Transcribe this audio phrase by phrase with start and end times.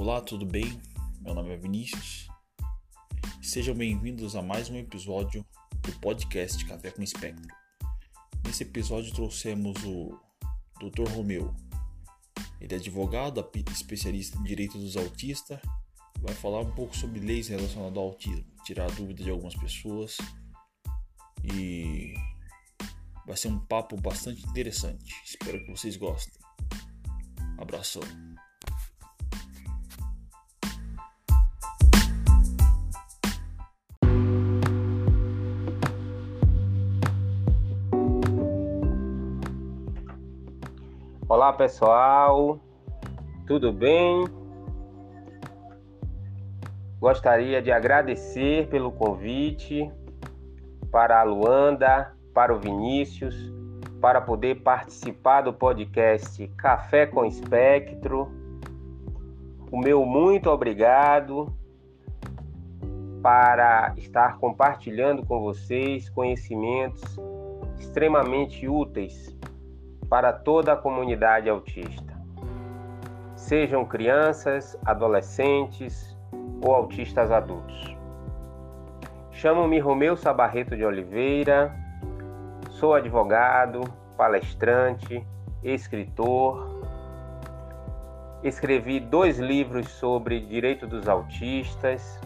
[0.00, 0.80] Olá, tudo bem?
[1.20, 2.26] Meu nome é Vinícius.
[3.42, 5.44] Sejam bem-vindos a mais um episódio
[5.82, 7.54] do podcast Café com Espectro.
[8.42, 10.18] Nesse episódio trouxemos o
[10.80, 11.06] Dr.
[11.12, 11.54] Romeu.
[12.58, 15.60] Ele é advogado, especialista em direito dos autistas,
[16.22, 20.16] vai falar um pouco sobre leis relacionadas ao autismo, tirar dúvidas de algumas pessoas
[21.44, 22.14] e
[23.26, 25.14] vai ser um papo bastante interessante.
[25.26, 26.40] Espero que vocês gostem.
[27.58, 28.29] Abração.
[41.40, 42.60] Olá pessoal,
[43.46, 44.26] tudo bem?
[47.00, 49.90] Gostaria de agradecer pelo convite
[50.92, 53.34] para a Luanda, para o Vinícius,
[54.02, 58.30] para poder participar do podcast Café com Espectro.
[59.72, 61.50] O meu muito obrigado
[63.22, 67.02] para estar compartilhando com vocês conhecimentos
[67.78, 69.34] extremamente úteis
[70.10, 72.12] para toda a comunidade autista.
[73.36, 76.18] Sejam crianças, adolescentes
[76.60, 77.96] ou autistas adultos.
[79.30, 81.72] Chamo-me Romeu Sabarreto de Oliveira,
[82.70, 83.82] sou advogado,
[84.16, 85.24] palestrante,
[85.62, 86.80] escritor.
[88.42, 92.20] Escrevi dois livros sobre direito dos autistas.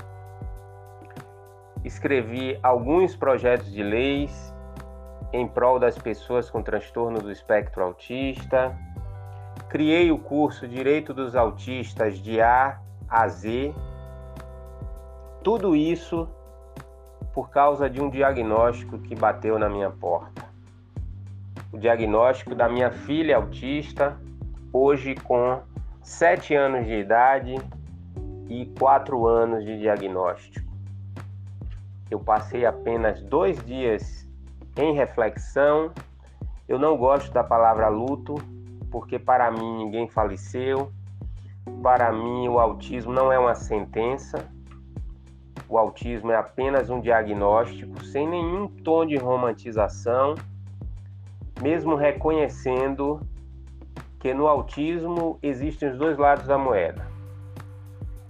[1.84, 4.53] Escrevi alguns projetos de leis
[5.34, 8.72] em prol das pessoas com transtorno do espectro autista.
[9.68, 13.74] Criei o curso Direito dos Autistas de A a Z.
[15.42, 16.28] Tudo isso
[17.32, 20.44] por causa de um diagnóstico que bateu na minha porta.
[21.72, 24.16] O diagnóstico da minha filha autista,
[24.72, 25.60] hoje com
[26.00, 27.56] 7 anos de idade
[28.48, 30.72] e 4 anos de diagnóstico.
[32.08, 34.23] Eu passei apenas dois dias
[34.76, 35.92] em reflexão.
[36.68, 38.34] Eu não gosto da palavra luto,
[38.90, 40.90] porque para mim ninguém faleceu.
[41.82, 44.48] Para mim, o autismo não é uma sentença.
[45.68, 50.34] O autismo é apenas um diagnóstico sem nenhum tom de romantização,
[51.60, 53.20] mesmo reconhecendo
[54.20, 57.06] que no autismo existem os dois lados da moeda.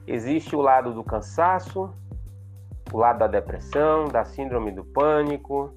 [0.06, 1.91] Existe o lado do cansaço,
[2.93, 5.72] o lado da depressão, da síndrome do pânico,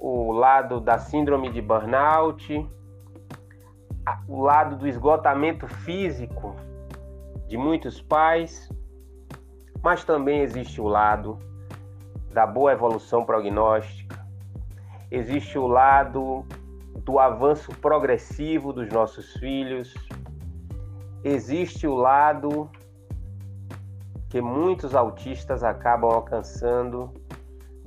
[0.00, 2.66] o lado da síndrome de burnout,
[4.28, 6.54] o lado do esgotamento físico
[7.46, 8.68] de muitos pais,
[9.82, 11.38] mas também existe o lado
[12.32, 14.24] da boa evolução prognóstica,
[15.10, 16.44] existe o lado
[17.04, 19.94] do avanço progressivo dos nossos filhos,
[21.24, 22.70] existe o lado
[24.28, 27.12] que muitos autistas acabam alcançando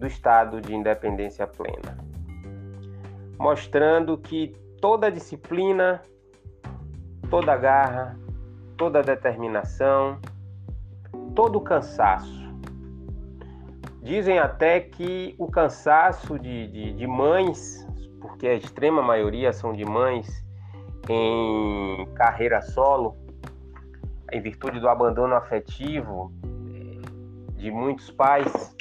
[0.01, 1.95] do estado de independência plena,
[3.37, 4.47] mostrando que
[4.81, 6.01] toda disciplina,
[7.29, 8.17] toda garra,
[8.75, 10.19] toda determinação,
[11.35, 12.41] todo cansaço.
[14.01, 17.87] Dizem até que o cansaço de, de, de mães,
[18.19, 20.43] porque a extrema maioria são de mães
[21.07, 23.15] em carreira solo,
[24.31, 26.31] em virtude do abandono afetivo
[26.73, 28.75] eh, de muitos pais,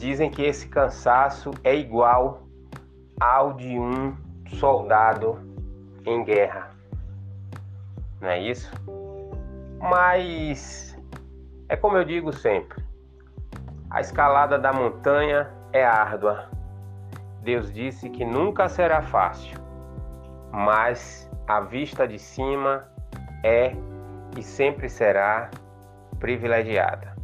[0.00, 2.48] Dizem que esse cansaço é igual
[3.20, 4.16] ao de um
[4.58, 5.38] soldado
[6.06, 6.70] em guerra.
[8.18, 8.72] Não é isso?
[9.78, 10.98] Mas
[11.68, 12.82] é como eu digo sempre:
[13.90, 16.48] a escalada da montanha é árdua.
[17.42, 19.58] Deus disse que nunca será fácil,
[20.50, 22.88] mas a vista de cima
[23.44, 23.74] é
[24.34, 25.50] e sempre será
[26.18, 27.19] privilegiada.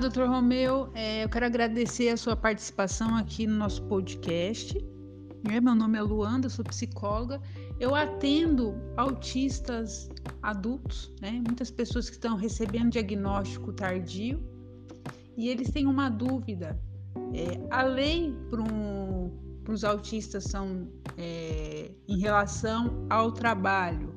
[0.00, 0.90] Doutor Romeu.
[0.94, 4.76] É, eu quero agradecer a sua participação aqui no nosso podcast.
[5.44, 7.40] É, meu nome é Luanda, sou psicóloga.
[7.78, 10.08] Eu atendo autistas
[10.42, 11.32] adultos, né?
[11.32, 14.42] muitas pessoas que estão recebendo diagnóstico tardio
[15.36, 16.80] e eles têm uma dúvida.
[17.34, 19.30] É, a lei para um,
[19.68, 20.88] os autistas são
[21.18, 24.14] é, em relação ao trabalho,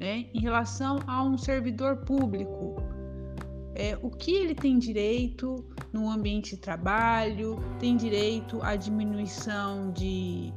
[0.00, 0.30] né?
[0.32, 2.91] em relação a um servidor público
[3.74, 10.52] é, o que ele tem direito no ambiente de trabalho, tem direito à diminuição de,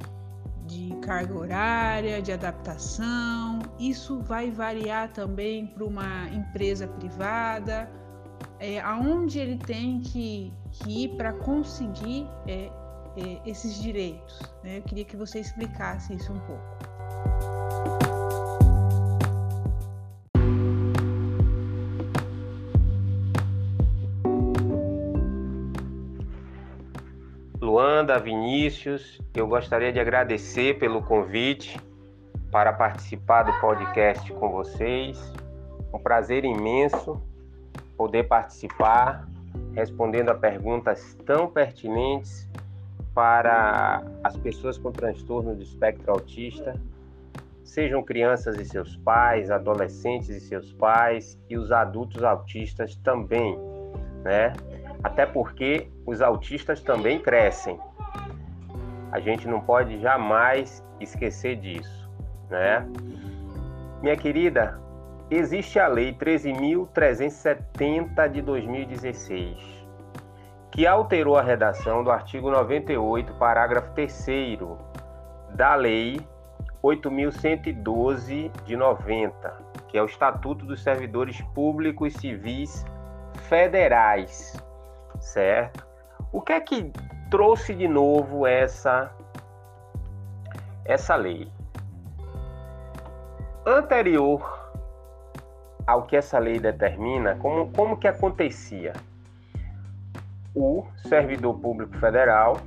[0.66, 3.60] de carga horária, de adaptação.
[3.80, 7.90] Isso vai variar também para uma empresa privada.
[8.60, 12.70] É, aonde ele tem que, que ir para conseguir é,
[13.18, 14.40] é, esses direitos.
[14.64, 14.80] Né?
[14.80, 17.65] Eu queria que você explicasse isso um pouco.
[28.06, 31.75] Luanda, Vinícius, eu gostaria de agradecer pelo convite
[32.52, 35.34] para participar do podcast com vocês.
[35.92, 37.19] Um prazer imenso
[37.98, 39.28] poder participar
[39.74, 42.48] respondendo a perguntas tão pertinentes
[43.12, 46.80] para as pessoas com transtorno do espectro autista,
[47.63, 53.58] sejam crianças e seus pais, adolescentes e seus pais e os adultos autistas também,
[54.24, 54.54] né?
[55.04, 57.80] Até porque os autistas também crescem.
[59.12, 62.10] A gente não pode jamais esquecer disso,
[62.50, 62.84] né?
[64.02, 64.80] Minha querida,
[65.30, 69.75] existe a lei 13370 de 2016
[70.75, 74.60] que alterou a redação do artigo 98, parágrafo 3
[75.51, 76.19] da Lei
[76.84, 82.86] 8.112 de 90, que é o Estatuto dos Servidores Públicos Civis
[83.48, 84.62] Federais,
[85.18, 85.88] certo?
[86.34, 86.92] O que é que
[87.30, 89.12] trouxe de novo essa
[90.86, 91.51] essa lei?
[93.66, 94.54] Anterior
[95.88, 98.94] ao que essa lei determina, como, como que acontecia?
[100.56, 102.57] o servidor público federal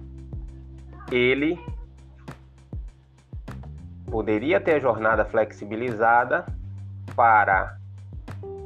[1.11, 1.59] ele
[4.11, 6.45] poderia ter a jornada flexibilizada
[7.17, 7.79] para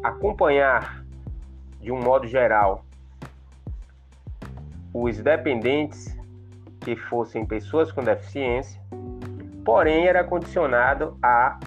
[0.03, 1.05] acompanhar
[1.81, 2.85] de um modo geral
[4.93, 6.17] os dependentes
[6.81, 8.81] que fossem pessoas com deficiência,
[9.65, 11.59] porém era condicionado a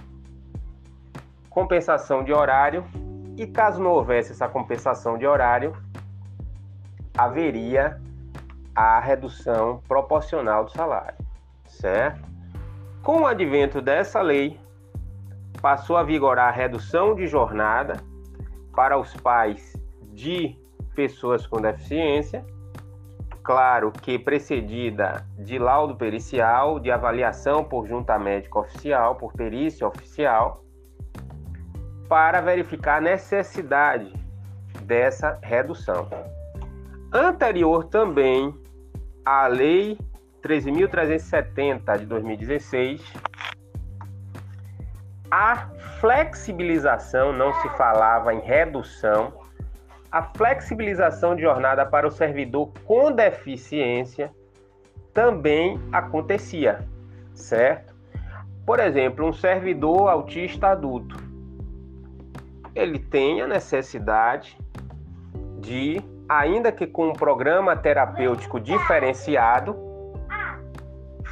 [1.49, 2.83] compensação de horário
[3.37, 5.75] e caso não houvesse essa compensação de horário,
[7.17, 7.99] haveria
[8.75, 11.17] a redução proporcional do salário,
[11.65, 12.21] certo?
[13.01, 14.59] Com o advento dessa lei,
[15.61, 17.95] passou a vigorar a redução de jornada
[18.75, 19.73] para os pais
[20.13, 20.57] de
[20.93, 22.45] pessoas com deficiência,
[23.45, 30.65] claro que precedida de laudo pericial, de avaliação por junta médica oficial, por perícia oficial,
[32.09, 34.11] para verificar a necessidade
[34.81, 36.09] dessa redução.
[37.13, 38.53] Anterior também
[39.23, 39.97] à Lei
[40.41, 43.13] 13.370 de 2016,
[45.29, 45.69] a
[45.99, 49.44] flexibilização, não se falava em redução,
[50.15, 54.33] a flexibilização de jornada para o servidor com deficiência
[55.13, 56.87] também acontecia,
[57.33, 57.93] certo?
[58.65, 61.17] Por exemplo, um servidor autista adulto,
[62.73, 64.57] ele tem a necessidade
[65.59, 69.75] de ainda que com um programa terapêutico diferenciado,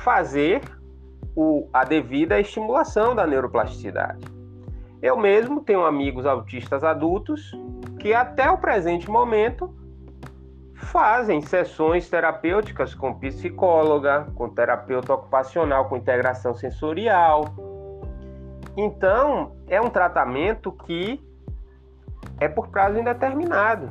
[0.03, 0.61] fazer
[1.33, 4.27] o, a devida estimulação da neuroplasticidade.
[5.01, 7.49] Eu mesmo tenho amigos autistas adultos
[8.03, 9.73] que até o presente momento
[10.75, 17.45] fazem sessões terapêuticas com psicóloga, com terapeuta ocupacional, com integração sensorial.
[18.75, 21.25] Então, é um tratamento que
[22.41, 23.89] é por prazo indeterminado.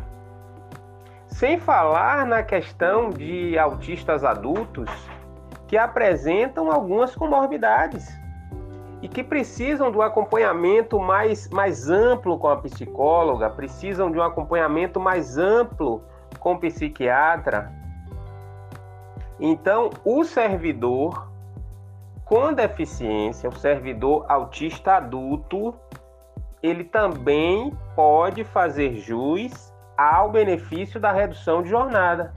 [1.27, 4.91] Sem falar na questão de autistas adultos
[5.67, 8.07] que apresentam algumas comorbidades
[9.03, 14.23] e que precisam de um acompanhamento mais, mais amplo com a psicóloga, precisam de um
[14.23, 16.05] acompanhamento mais amplo
[16.39, 17.73] com o psiquiatra.
[19.41, 21.33] Então, o servidor
[22.25, 25.75] com deficiência, o servidor autista adulto,
[26.63, 32.33] ele também pode fazer jus ao benefício da redução de jornada,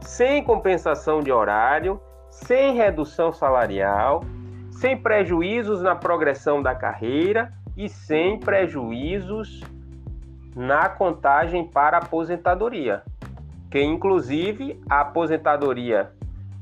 [0.00, 4.24] sem compensação de horário, sem redução salarial,
[4.72, 9.60] sem prejuízos na progressão da carreira e sem prejuízos
[10.54, 13.02] na contagem para aposentadoria,
[13.70, 16.10] que inclusive a aposentadoria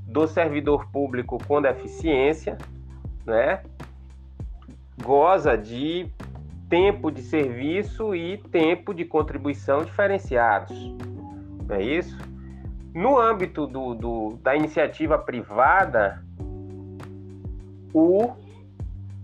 [0.07, 2.59] do servidor público com deficiência,
[3.25, 3.63] né,
[5.03, 6.09] goza de
[6.69, 10.95] tempo de serviço e tempo de contribuição diferenciados.
[11.69, 12.17] É isso?
[12.95, 16.23] No âmbito do, do, da iniciativa privada,
[17.93, 18.33] o,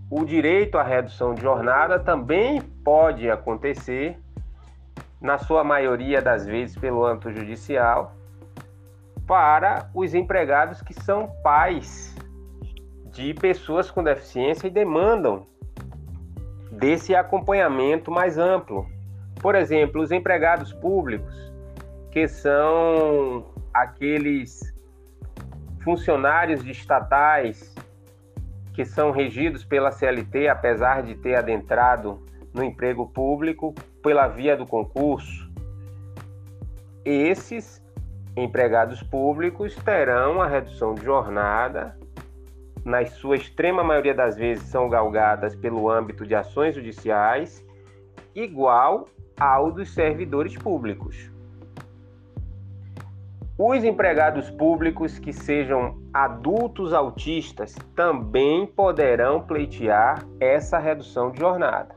[0.09, 4.17] o direito à redução de jornada também pode acontecer,
[5.19, 8.15] na sua maioria das vezes pelo âmbito judicial,
[9.25, 12.15] para os empregados que são pais
[13.11, 15.45] de pessoas com deficiência e demandam
[16.71, 18.87] desse acompanhamento mais amplo.
[19.41, 21.35] Por exemplo, os empregados públicos
[22.11, 24.73] que são aqueles
[25.83, 27.75] funcionários estatais
[28.77, 34.67] que são regidos pela CLT, apesar de ter adentrado no emprego público pela via do
[34.67, 35.49] concurso.
[37.03, 37.83] Esses
[38.35, 41.97] empregados públicos terão a redução de jornada,
[42.85, 47.65] na sua extrema maioria das vezes são galgadas pelo âmbito de ações judiciais,
[48.35, 49.07] igual
[49.39, 51.31] ao dos servidores públicos.
[53.59, 61.95] Os empregados públicos que sejam adultos autistas também poderão pleitear essa redução de jornada.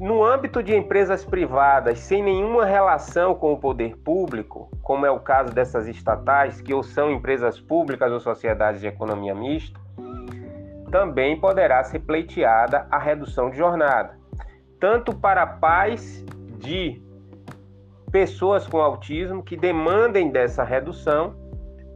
[0.00, 5.20] No âmbito de empresas privadas sem nenhuma relação com o poder público, como é o
[5.20, 9.78] caso dessas estatais, que ou são empresas públicas ou sociedades de economia mista,
[10.90, 14.16] também poderá ser pleiteada a redução de jornada,
[14.80, 16.24] tanto para pais
[16.56, 17.02] de
[18.10, 21.34] pessoas com autismo que demandem dessa redução,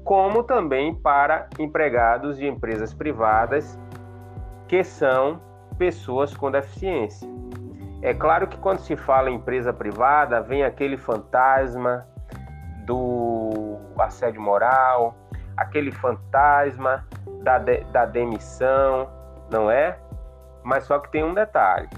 [0.05, 3.79] como também para empregados de empresas privadas
[4.69, 5.41] que são
[5.79, 7.29] pessoas com deficiência.
[8.03, 12.07] É claro que quando se fala em empresa privada, vem aquele fantasma
[12.85, 15.15] do assédio moral,
[15.57, 17.07] aquele fantasma
[17.43, 19.09] da, de, da demissão,
[19.51, 19.97] não é?
[20.65, 21.89] Mas só que tem um detalhe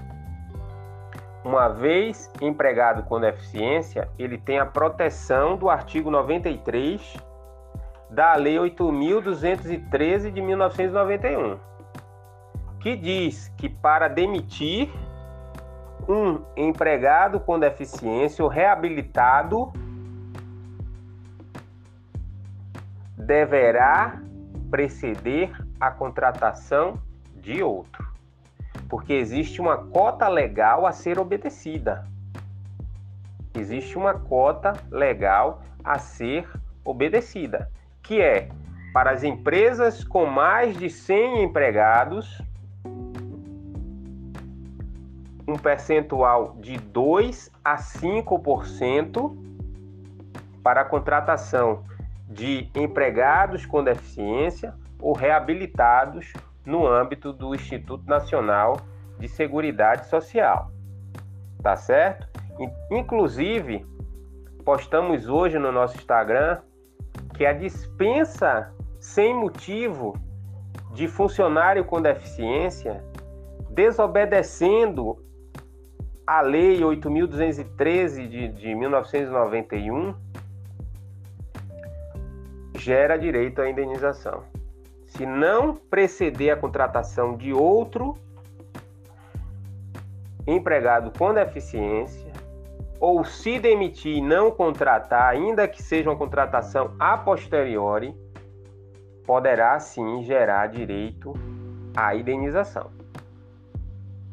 [1.45, 7.15] uma vez empregado com deficiência, ele tem a proteção do artigo 93
[8.09, 11.59] da Lei 8.213 de 1991,
[12.79, 14.91] que diz que para demitir
[16.09, 19.71] um empregado com deficiência ou reabilitado
[23.15, 24.19] deverá
[24.71, 26.99] preceder a contratação
[27.35, 28.14] de outro
[28.89, 32.05] porque existe uma cota legal a ser obedecida.
[33.53, 36.47] Existe uma cota legal a ser
[36.83, 37.69] obedecida,
[38.03, 38.49] que é
[38.93, 42.41] para as empresas com mais de 100 empregados,
[45.47, 49.37] um percentual de 2 a 5%
[50.63, 51.83] para a contratação
[52.27, 56.33] de empregados com deficiência ou reabilitados
[56.65, 58.77] no âmbito do Instituto Nacional
[59.19, 60.71] de Seguridade Social.
[61.61, 62.27] Tá certo?
[62.91, 63.85] Inclusive,
[64.63, 66.59] postamos hoje no nosso Instagram
[67.35, 70.17] que a dispensa sem motivo
[70.93, 73.03] de funcionário com deficiência,
[73.69, 75.21] desobedecendo
[76.25, 80.15] a Lei 8.213 de, de 1991,
[82.77, 84.54] gera direito à indenização
[85.15, 88.15] se não preceder a contratação de outro
[90.45, 92.31] empregado com deficiência,
[92.99, 98.15] ou se demitir e não contratar, ainda que seja uma contratação a posteriori,
[99.25, 101.33] poderá sim gerar direito
[101.95, 102.91] à indenização.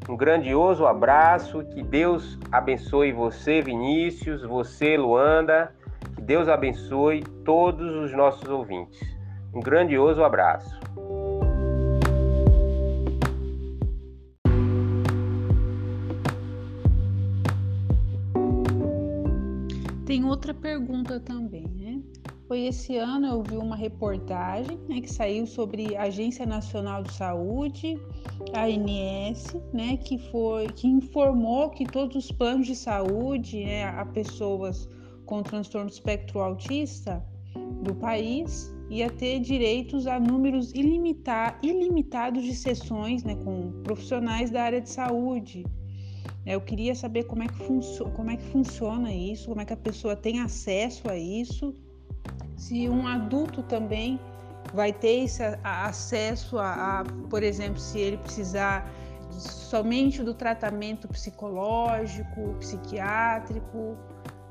[0.09, 5.73] Um grandioso abraço, que Deus abençoe você, Vinícius, você, Luanda,
[6.17, 9.22] que Deus abençoe todos os nossos ouvintes.
[9.55, 10.81] Um grandioso abraço.
[20.07, 22.03] Tem outra pergunta também, né?
[22.49, 27.13] Foi esse ano eu vi uma reportagem né, que saiu sobre a Agência Nacional de
[27.13, 27.99] Saúde,
[28.53, 34.05] a ANS, né, que foi que informou que todos os planos de saúde né, a
[34.05, 34.87] pessoas
[35.25, 37.25] com transtorno espectro autista
[37.83, 44.83] do país ia ter direitos a números ilimitados de sessões né, com profissionais da área
[44.83, 45.65] de saúde.
[46.45, 47.55] Eu queria saber como é, que
[48.15, 51.75] como é que funciona isso, como é que a pessoa tem acesso a isso,
[52.55, 54.21] se um adulto também
[54.75, 58.93] vai ter esse acesso a, a por exemplo, se ele precisar
[59.31, 63.97] somente do tratamento psicológico, psiquiátrico.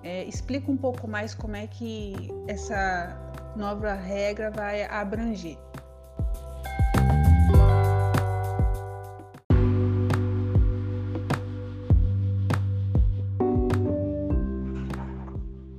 [0.04, 2.16] É, explica um pouco mais como é que
[2.48, 5.58] essa nova regra vai abranger.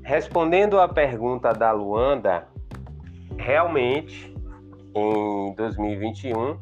[0.03, 2.47] Respondendo à pergunta da Luanda,
[3.39, 4.35] realmente
[4.95, 6.59] em 2021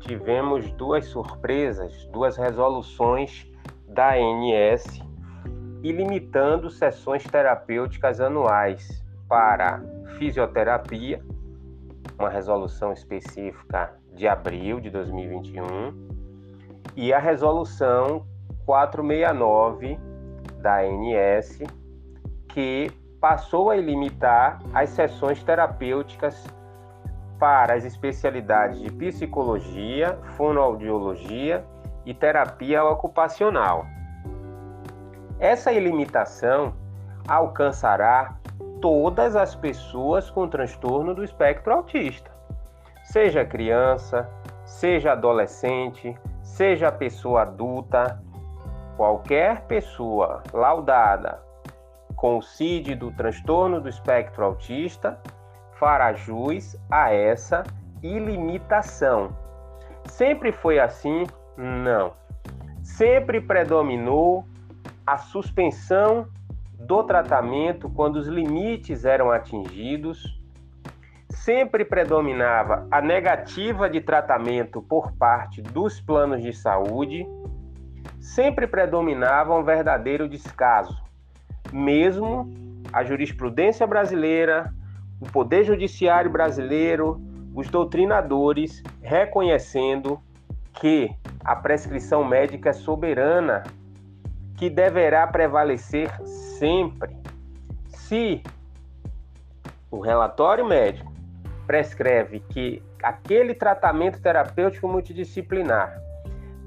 [0.00, 3.46] tivemos duas surpresas, duas resoluções
[3.88, 5.00] da ANS
[5.82, 9.82] ilimitando sessões terapêuticas anuais para
[10.18, 11.22] fisioterapia,
[12.18, 16.06] uma resolução específica de abril de 2021,
[16.94, 18.26] e a resolução
[18.64, 19.98] 469
[20.60, 21.62] da ANS,
[22.48, 22.90] que
[23.20, 26.46] passou a limitar as sessões terapêuticas
[27.38, 31.64] para as especialidades de psicologia, fonoaudiologia
[32.04, 33.84] e terapia ocupacional.
[35.38, 36.74] Essa ilimitação
[37.28, 38.36] alcançará
[38.80, 42.30] todas as pessoas com transtorno do espectro autista,
[43.04, 44.28] seja criança,
[44.64, 48.22] seja adolescente, seja pessoa adulta,
[48.96, 51.40] qualquer pessoa laudada
[52.16, 55.20] com o CID do transtorno do espectro autista
[55.72, 57.62] fará jus a essa
[58.02, 59.36] ilimitação.
[60.06, 61.24] Sempre foi assim?
[61.56, 62.12] Não.
[62.82, 64.44] Sempre predominou
[65.06, 66.26] a suspensão
[66.78, 70.22] do tratamento quando os limites eram atingidos.
[71.30, 77.26] Sempre predominava a negativa de tratamento por parte dos planos de saúde.
[78.20, 81.00] Sempre predominava um verdadeiro descaso.
[81.72, 82.52] Mesmo
[82.92, 84.72] a jurisprudência brasileira,
[85.20, 87.20] o Poder Judiciário brasileiro,
[87.54, 90.20] os doutrinadores reconhecendo
[90.74, 91.10] que
[91.44, 93.62] a prescrição médica é soberana,
[94.56, 96.10] que deverá prevalecer
[96.58, 97.16] sempre.
[97.88, 98.42] Se
[99.90, 101.12] o relatório médico
[101.66, 106.00] prescreve que aquele tratamento terapêutico multidisciplinar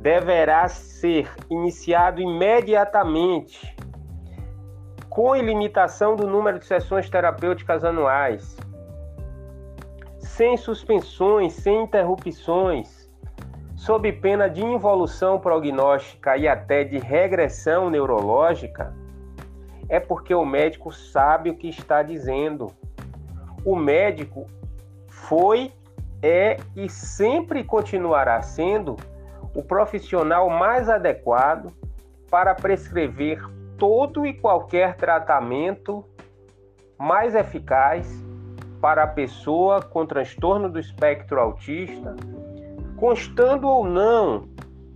[0.01, 3.75] deverá ser iniciado imediatamente
[5.10, 8.55] com ilimitação do número de sessões terapêuticas anuais,
[10.19, 13.10] sem suspensões, sem interrupções,
[13.75, 18.93] sob pena de involução prognóstica e até de regressão neurológica,
[19.89, 22.67] é porque o médico sabe o que está dizendo.
[23.65, 24.46] O médico
[25.08, 25.74] foi,
[26.22, 28.96] é e sempre continuará sendo
[29.55, 31.74] o profissional mais adequado
[32.29, 33.41] para prescrever
[33.78, 36.06] todo e qualquer tratamento
[36.97, 38.08] mais eficaz
[38.80, 42.15] para a pessoa com transtorno do espectro autista,
[42.95, 44.47] constando ou não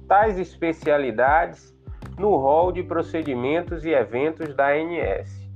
[0.08, 1.73] tais especialidades
[2.18, 5.50] no rol de procedimentos e eventos da ANS.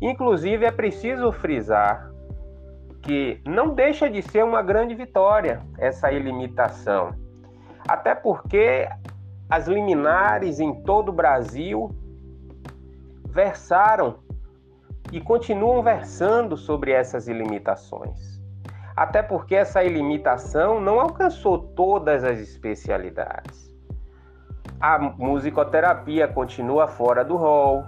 [0.00, 2.10] Inclusive, é preciso frisar
[3.02, 7.14] que não deixa de ser uma grande vitória essa ilimitação,
[7.86, 8.88] até porque
[9.48, 11.90] as liminares em todo o Brasil
[13.26, 14.18] versaram
[15.12, 18.42] e continuam versando sobre essas ilimitações.
[18.96, 23.65] Até porque essa ilimitação não alcançou todas as especialidades.
[24.80, 27.84] A musicoterapia continua fora do rol,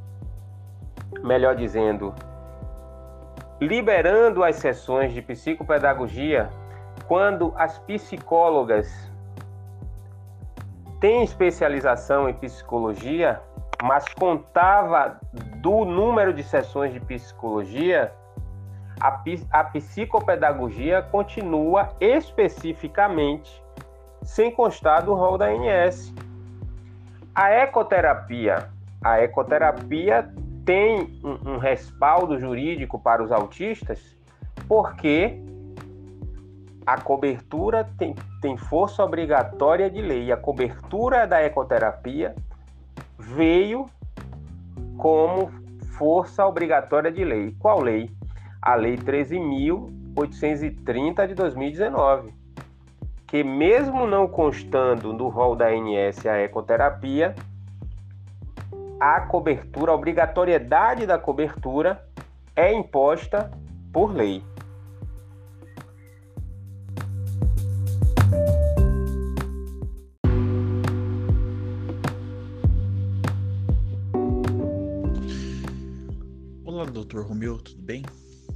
[1.23, 2.15] melhor dizendo,
[3.61, 6.51] liberando as sessões de psicopedagogia
[7.07, 9.11] quando as psicólogas
[11.01, 13.41] têm especialização em psicologia,
[13.83, 15.21] mas contava
[15.57, 18.13] do número de sessões de psicologia,
[19.01, 23.63] a, a psicopedagogia continua especificamente
[24.23, 26.13] sem constar do rol da ANS.
[27.35, 28.69] A ecoterapia,
[29.03, 30.29] a ecoterapia
[30.65, 34.17] tem um, um respaldo jurídico para os autistas,
[34.67, 35.41] porque
[36.85, 40.33] a cobertura tem, tem força obrigatória de lei.
[40.33, 42.35] A cobertura da ecoterapia
[43.29, 43.87] veio
[44.97, 45.53] como
[45.99, 47.55] força obrigatória de lei.
[47.59, 48.11] Qual lei?
[48.61, 52.35] A Lei 13.830 de 2019,
[53.27, 57.37] que mesmo não constando no rol da ANS a ecoterapia,
[58.99, 62.03] a cobertura, a obrigatoriedade da cobertura
[62.57, 63.51] é imposta
[63.93, 64.43] por lei.
[77.09, 78.03] Doutor Romeu, tudo bem?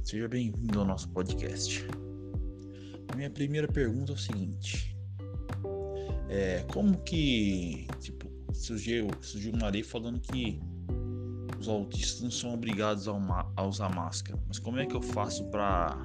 [0.03, 1.87] Seja bem-vindo ao nosso podcast.
[3.15, 4.95] Minha primeira pergunta é o seguinte:
[6.29, 10.61] é, como que, tipo, surgiu, surgiu uma lei falando que
[11.59, 14.39] os autistas não são obrigados a, uma, a usar máscara.
[14.47, 15.97] Mas como é que eu faço para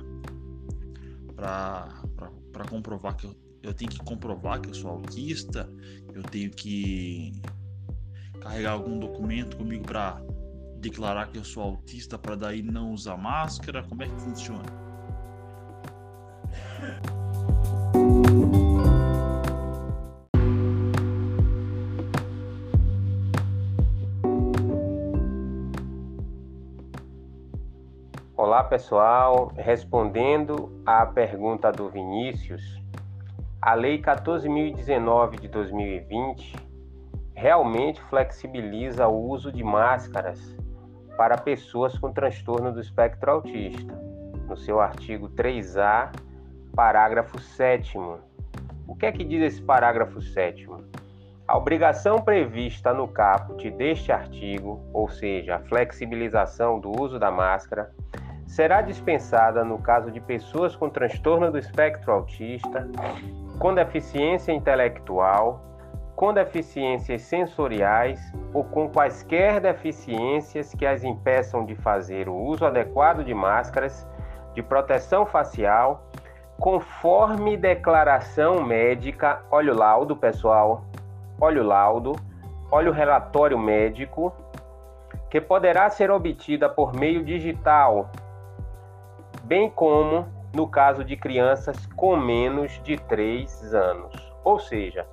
[1.36, 5.70] para comprovar que eu, eu tenho que comprovar que eu sou autista?
[6.14, 7.42] Eu tenho que
[8.40, 10.22] carregar algum documento comigo para
[10.78, 13.82] declarar que eu sou autista para daí não usar máscara?
[13.82, 14.62] Como é que funciona?
[28.36, 32.62] Olá pessoal, respondendo à pergunta do Vinícius,
[33.60, 36.54] a Lei 14.019 de 2020
[37.34, 40.56] realmente flexibiliza o uso de máscaras
[41.18, 43.92] para pessoas com transtorno do espectro autista,
[44.48, 46.12] no seu artigo 3A,
[46.76, 47.98] parágrafo 7.
[48.86, 50.68] O que é que diz esse parágrafo 7?
[51.48, 57.90] A obrigação prevista no caput deste artigo, ou seja, a flexibilização do uso da máscara,
[58.46, 62.88] será dispensada no caso de pessoas com transtorno do espectro autista,
[63.58, 65.67] com deficiência intelectual,
[66.18, 68.20] com deficiências sensoriais
[68.52, 74.04] ou com quaisquer deficiências que as impeçam de fazer o uso adequado de máscaras
[74.52, 76.10] de proteção facial,
[76.58, 80.82] conforme declaração médica, olha o laudo, pessoal,
[81.40, 82.16] olha o laudo,
[82.68, 84.34] olha o relatório médico,
[85.30, 88.10] que poderá ser obtida por meio digital
[89.44, 94.34] bem como no caso de crianças com menos de 3 anos.
[94.42, 95.06] Ou seja,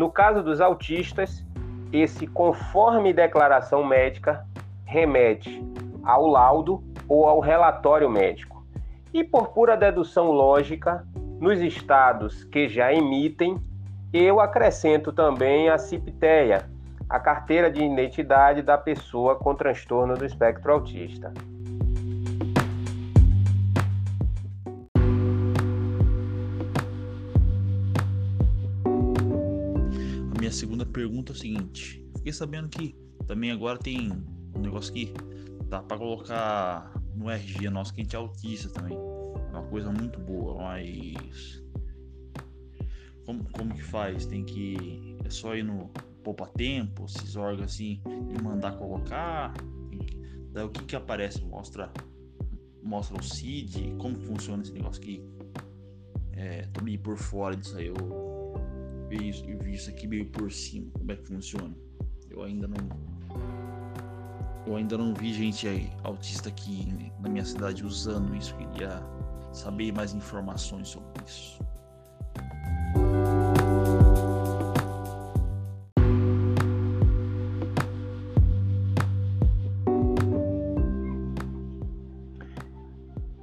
[0.00, 1.44] no caso dos autistas,
[1.92, 4.46] esse conforme declaração médica
[4.86, 5.62] remete
[6.02, 8.64] ao laudo ou ao relatório médico.
[9.12, 11.06] E por pura dedução lógica,
[11.38, 13.58] nos estados que já emitem,
[14.10, 16.64] eu acrescento também a CIPTEA,
[17.06, 21.30] a carteira de identidade da pessoa com transtorno do espectro autista.
[30.50, 34.10] Minha segunda pergunta é o seguinte: fiquei sabendo que também agora tem
[34.54, 35.14] um negócio que
[35.68, 38.96] dá para colocar no RG nosso que a gente é autista também.
[38.96, 41.62] É uma coisa muito boa, mas
[43.24, 44.26] como, como que faz?
[44.26, 45.88] Tem que é só ir no
[46.24, 49.54] poupa tempo, esses órgãos assim e mandar colocar.
[50.52, 51.44] Daí o que que aparece?
[51.44, 51.92] Mostra
[52.82, 55.22] mostra o CID, como funciona esse negócio aqui.
[56.32, 57.86] É, tô meio por fora disso aí.
[57.86, 58.29] Eu
[59.10, 61.74] ver isso, vi isso aqui meio por cima, como é que funciona.
[62.30, 62.76] Eu ainda não.
[64.64, 68.54] Eu ainda não vi gente aí, autista aqui na minha cidade usando isso.
[68.56, 69.02] Queria
[69.52, 71.58] saber mais informações sobre isso.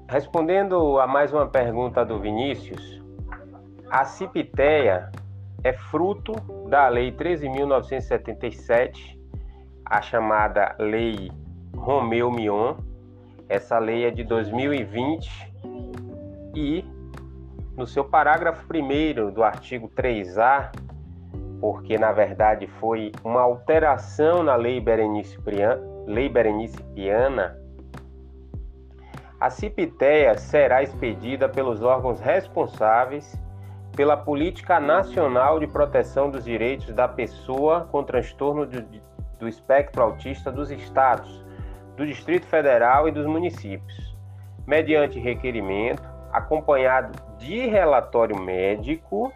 [0.08, 3.02] Respondendo a mais uma pergunta do Vinícius,
[3.90, 5.12] a Cipiteia
[5.68, 6.34] é fruto
[6.70, 9.20] da Lei 13.977,
[9.86, 11.30] a chamada Lei
[11.76, 12.76] Romeu Mion.
[13.50, 15.54] Essa lei é de 2020
[16.56, 16.86] e,
[17.76, 20.72] no seu parágrafo 1 do artigo 3A,
[21.60, 25.38] porque na verdade foi uma alteração na Lei Berenice,
[26.06, 27.58] lei Berenice Piana,
[29.40, 33.38] a CIPTEA será expedida pelos órgãos responsáveis
[33.98, 38.80] pela Política Nacional de Proteção dos Direitos da Pessoa com Transtorno do,
[39.40, 41.44] do Espectro Autista dos Estados,
[41.96, 44.16] do Distrito Federal e dos municípios,
[44.68, 49.34] mediante requerimento, acompanhado de relatório médico,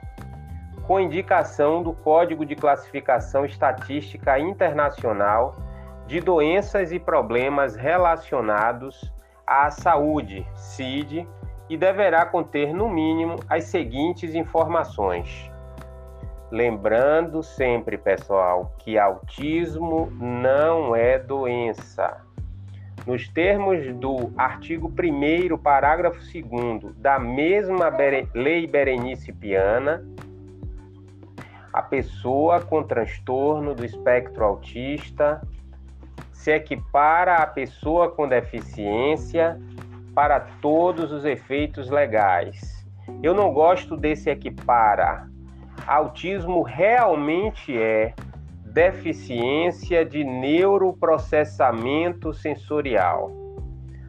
[0.83, 5.55] com indicação do Código de Classificação Estatística Internacional
[6.05, 9.11] de Doenças e Problemas Relacionados
[9.47, 11.27] à Saúde, CID,
[11.71, 15.49] e deverá conter, no mínimo, as seguintes informações.
[16.51, 22.17] Lembrando sempre, pessoal, que autismo não é doença.
[23.07, 27.89] Nos termos do artigo 1, parágrafo 2 da mesma
[28.35, 30.05] Lei Berenice Piana,
[31.71, 35.41] a pessoa com transtorno do espectro autista
[36.33, 39.57] se equipara à pessoa com deficiência
[40.13, 42.85] para todos os efeitos legais.
[43.23, 45.27] Eu não gosto desse equipara.
[45.87, 48.13] Autismo realmente é
[48.65, 53.31] deficiência de neuroprocessamento sensorial.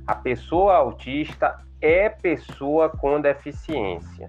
[0.07, 4.29] A pessoa autista é pessoa com deficiência.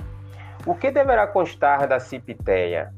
[0.66, 2.92] O que deverá constar da CIPTEA?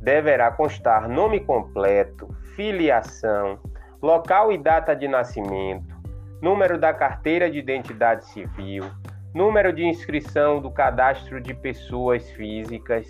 [0.00, 3.58] Deverá constar nome completo, filiação,
[4.00, 5.97] local e data de nascimento,
[6.40, 8.84] número da carteira de identidade civil,
[9.34, 13.06] número de inscrição do cadastro de pessoas físicas,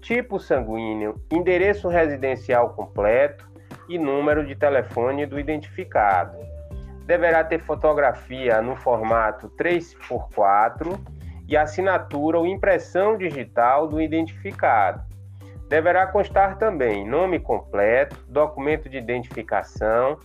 [0.00, 3.48] tipo sanguíneo, endereço residencial completo
[3.88, 6.36] e número de telefone do identificado.
[7.06, 10.98] Deverá ter fotografia no formato 3x4
[11.46, 15.02] e assinatura ou impressão digital do identificado.
[15.68, 20.18] Deverá constar também nome completo, documento de identificação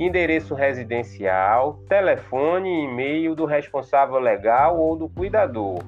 [0.00, 5.80] endereço residencial, telefone e e-mail do responsável legal ou do cuidador,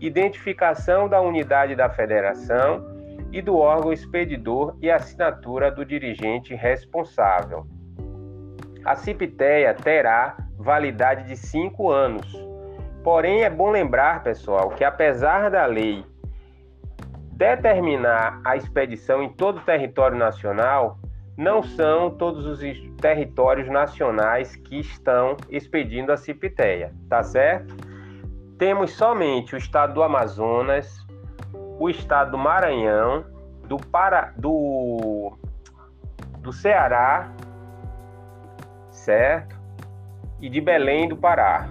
[0.00, 2.84] identificação da unidade da federação
[3.30, 7.64] e do órgão expedidor e assinatura do dirigente responsável.
[8.84, 12.26] A CIPTEA terá validade de cinco anos.
[13.04, 16.04] Porém, é bom lembrar, pessoal, que apesar da lei
[17.30, 20.98] determinar a expedição em todo o território nacional,
[21.36, 22.60] não são todos os
[23.00, 27.74] territórios nacionais que estão expedindo a CIPTEA, tá certo?
[28.58, 31.04] Temos somente o estado do Amazonas,
[31.78, 33.24] o estado do Maranhão,
[33.66, 35.36] do, Para, do,
[36.38, 37.32] do Ceará,
[38.90, 39.60] certo?
[40.40, 41.68] E de Belém do Pará.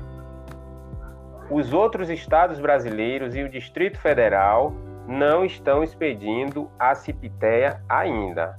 [1.50, 4.74] Os outros estados brasileiros e o Distrito Federal
[5.08, 8.58] não estão expedindo a CIPTEA ainda.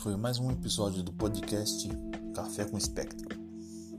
[0.00, 1.86] Foi mais um episódio do podcast
[2.34, 3.38] Café com Espectro.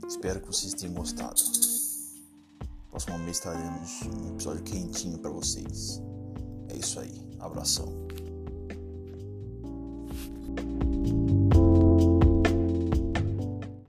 [0.04, 1.40] Espero que vocês tenham gostado.
[2.90, 6.02] Próximo mês traremos um episódio quentinho para vocês.
[6.70, 7.24] É isso aí.
[7.38, 7.86] Abração.